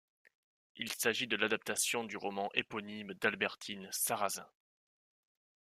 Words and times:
Il 0.77 0.91
s'agit 0.91 1.27
de 1.27 1.35
l'adaptation 1.35 2.03
du 2.03 2.17
roman 2.17 2.49
éponyme 2.55 3.13
d'Albertine 3.13 3.87
Sarrazin. 3.91 4.49